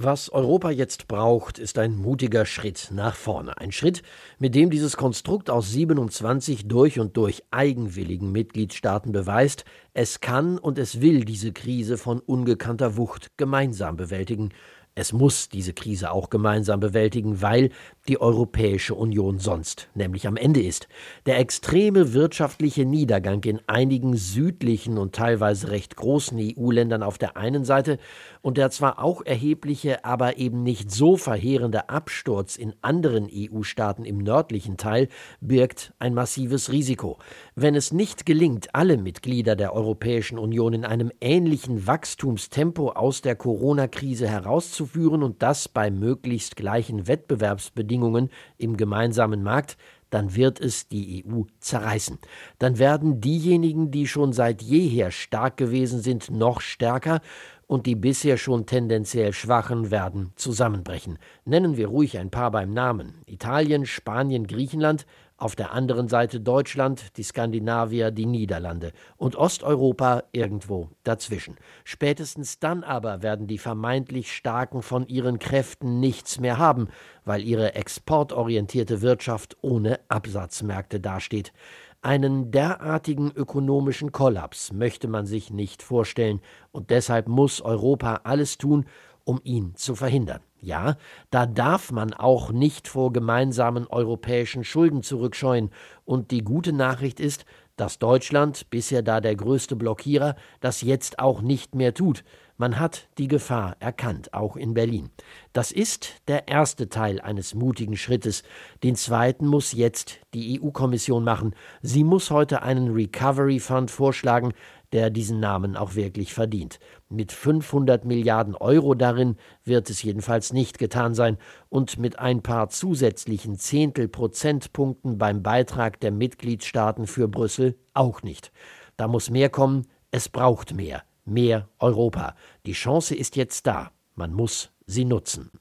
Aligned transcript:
Was 0.00 0.30
Europa 0.30 0.70
jetzt 0.70 1.08
braucht, 1.08 1.58
ist 1.58 1.76
ein 1.76 1.96
mutiger 1.96 2.46
Schritt 2.46 2.90
nach 2.92 3.16
vorne. 3.16 3.58
Ein 3.58 3.72
Schritt, 3.72 4.04
mit 4.38 4.54
dem 4.54 4.70
dieses 4.70 4.96
Konstrukt 4.96 5.50
aus 5.50 5.72
27 5.72 6.68
durch 6.68 7.00
und 7.00 7.16
durch 7.16 7.42
eigenwilligen 7.50 8.30
Mitgliedstaaten 8.30 9.10
beweist, 9.10 9.64
es 9.94 10.20
kann 10.20 10.56
und 10.56 10.78
es 10.78 11.00
will 11.00 11.24
diese 11.24 11.50
Krise 11.50 11.98
von 11.98 12.20
ungekannter 12.20 12.96
Wucht 12.96 13.36
gemeinsam 13.38 13.96
bewältigen. 13.96 14.50
Es 14.98 15.12
muss 15.12 15.48
diese 15.48 15.74
Krise 15.74 16.10
auch 16.10 16.28
gemeinsam 16.28 16.80
bewältigen, 16.80 17.40
weil 17.40 17.70
die 18.08 18.20
Europäische 18.20 18.96
Union 18.96 19.38
sonst 19.38 19.88
nämlich 19.94 20.26
am 20.26 20.36
Ende 20.36 20.60
ist. 20.60 20.88
Der 21.24 21.38
extreme 21.38 22.14
wirtschaftliche 22.14 22.84
Niedergang 22.84 23.44
in 23.44 23.60
einigen 23.68 24.16
südlichen 24.16 24.98
und 24.98 25.14
teilweise 25.14 25.70
recht 25.70 25.94
großen 25.94 26.36
EU-Ländern 26.40 27.04
auf 27.04 27.16
der 27.16 27.36
einen 27.36 27.64
Seite 27.64 27.98
und 28.42 28.58
der 28.58 28.70
zwar 28.70 28.98
auch 28.98 29.24
erhebliche, 29.24 30.04
aber 30.04 30.36
eben 30.38 30.64
nicht 30.64 30.90
so 30.90 31.16
verheerende 31.16 31.88
Absturz 31.90 32.56
in 32.56 32.74
anderen 32.82 33.28
EU-Staaten 33.32 34.04
im 34.04 34.18
nördlichen 34.18 34.78
Teil 34.78 35.08
birgt 35.40 35.92
ein 36.00 36.12
massives 36.12 36.72
Risiko. 36.72 37.18
Wenn 37.54 37.76
es 37.76 37.92
nicht 37.92 38.26
gelingt, 38.26 38.74
alle 38.74 38.96
Mitglieder 38.96 39.54
der 39.54 39.74
Europäischen 39.74 40.38
Union 40.38 40.72
in 40.72 40.84
einem 40.84 41.12
ähnlichen 41.20 41.86
Wachstumstempo 41.86 42.90
aus 42.90 43.20
der 43.20 43.36
Corona-Krise 43.36 44.26
herauszuführen, 44.26 44.87
durchzuführen 44.88 45.22
und 45.22 45.42
das 45.42 45.68
bei 45.68 45.90
möglichst 45.90 46.56
gleichen 46.56 47.06
Wettbewerbsbedingungen 47.06 48.30
im 48.56 48.76
gemeinsamen 48.76 49.42
Markt, 49.42 49.76
dann 50.10 50.34
wird 50.34 50.60
es 50.60 50.88
die 50.88 51.24
EU 51.26 51.42
zerreißen. 51.60 52.18
Dann 52.58 52.78
werden 52.78 53.20
diejenigen, 53.20 53.90
die 53.90 54.06
schon 54.06 54.32
seit 54.32 54.62
jeher 54.62 55.10
stark 55.10 55.58
gewesen 55.58 56.00
sind, 56.00 56.30
noch 56.30 56.60
stärker 56.62 57.20
und 57.66 57.84
die 57.84 57.94
bisher 57.94 58.38
schon 58.38 58.64
tendenziell 58.64 59.34
Schwachen 59.34 59.90
werden 59.90 60.32
zusammenbrechen. 60.36 61.18
Nennen 61.44 61.76
wir 61.76 61.88
ruhig 61.88 62.18
ein 62.18 62.30
paar 62.30 62.50
beim 62.50 62.72
Namen. 62.72 63.22
Italien, 63.26 63.84
Spanien, 63.84 64.46
Griechenland, 64.46 65.04
auf 65.38 65.56
der 65.56 65.72
anderen 65.72 66.08
Seite 66.08 66.40
Deutschland, 66.40 67.16
die 67.16 67.22
Skandinavier, 67.22 68.10
die 68.10 68.26
Niederlande 68.26 68.92
und 69.16 69.36
Osteuropa 69.36 70.24
irgendwo 70.32 70.90
dazwischen. 71.04 71.56
Spätestens 71.84 72.58
dann 72.58 72.84
aber 72.84 73.22
werden 73.22 73.46
die 73.46 73.58
vermeintlich 73.58 74.32
Starken 74.32 74.82
von 74.82 75.06
ihren 75.06 75.38
Kräften 75.38 76.00
nichts 76.00 76.40
mehr 76.40 76.58
haben, 76.58 76.88
weil 77.24 77.42
ihre 77.42 77.74
exportorientierte 77.74 79.00
Wirtschaft 79.00 79.56
ohne 79.62 80.00
Absatzmärkte 80.08 80.98
dasteht. 80.98 81.52
Einen 82.00 82.52
derartigen 82.52 83.32
ökonomischen 83.32 84.12
Kollaps 84.12 84.72
möchte 84.72 85.08
man 85.08 85.26
sich 85.26 85.50
nicht 85.50 85.82
vorstellen, 85.82 86.40
und 86.70 86.90
deshalb 86.90 87.26
muss 87.26 87.60
Europa 87.60 88.20
alles 88.22 88.56
tun, 88.56 88.86
um 89.28 89.42
ihn 89.44 89.74
zu 89.74 89.94
verhindern. 89.94 90.40
Ja, 90.58 90.96
da 91.30 91.44
darf 91.44 91.92
man 91.92 92.14
auch 92.14 92.50
nicht 92.50 92.88
vor 92.88 93.12
gemeinsamen 93.12 93.86
europäischen 93.86 94.64
Schulden 94.64 95.02
zurückscheuen, 95.02 95.68
und 96.06 96.30
die 96.30 96.42
gute 96.42 96.72
Nachricht 96.72 97.20
ist, 97.20 97.44
dass 97.76 97.98
Deutschland, 97.98 98.70
bisher 98.70 99.02
da 99.02 99.20
der 99.20 99.36
größte 99.36 99.76
Blockierer, 99.76 100.34
das 100.60 100.80
jetzt 100.80 101.18
auch 101.18 101.42
nicht 101.42 101.74
mehr 101.74 101.92
tut. 101.92 102.24
Man 102.60 102.80
hat 102.80 103.08
die 103.18 103.28
Gefahr 103.28 103.76
erkannt, 103.78 104.34
auch 104.34 104.56
in 104.56 104.74
Berlin. 104.74 105.10
Das 105.52 105.70
ist 105.70 106.16
der 106.26 106.48
erste 106.48 106.88
Teil 106.88 107.20
eines 107.20 107.54
mutigen 107.54 107.96
Schrittes. 107.96 108.42
Den 108.82 108.96
zweiten 108.96 109.46
muss 109.46 109.72
jetzt 109.72 110.18
die 110.34 110.60
EU-Kommission 110.60 111.22
machen. 111.22 111.54
Sie 111.82 112.02
muss 112.02 112.32
heute 112.32 112.62
einen 112.62 112.92
Recovery 112.92 113.60
Fund 113.60 113.92
vorschlagen, 113.92 114.54
der 114.90 115.10
diesen 115.10 115.38
Namen 115.38 115.76
auch 115.76 115.94
wirklich 115.94 116.34
verdient. 116.34 116.80
Mit 117.08 117.30
500 117.30 118.04
Milliarden 118.04 118.56
Euro 118.56 118.94
darin 118.94 119.36
wird 119.62 119.88
es 119.88 120.02
jedenfalls 120.02 120.52
nicht 120.52 120.78
getan 120.78 121.14
sein 121.14 121.38
und 121.68 121.96
mit 121.96 122.18
ein 122.18 122.42
paar 122.42 122.70
zusätzlichen 122.70 123.56
Zehntelprozentpunkten 123.56 125.16
beim 125.16 125.44
Beitrag 125.44 126.00
der 126.00 126.10
Mitgliedstaaten 126.10 127.06
für 127.06 127.28
Brüssel 127.28 127.78
auch 127.94 128.22
nicht. 128.24 128.50
Da 128.96 129.06
muss 129.06 129.30
mehr 129.30 129.48
kommen, 129.48 129.86
es 130.10 130.28
braucht 130.28 130.74
mehr, 130.74 131.04
mehr 131.28 131.68
Europa. 131.78 132.34
Die 132.66 132.72
Chance 132.72 133.14
ist 133.14 133.36
jetzt 133.36 133.66
da, 133.66 133.92
man 134.14 134.32
muss 134.32 134.70
sie 134.86 135.04
nutzen. 135.04 135.50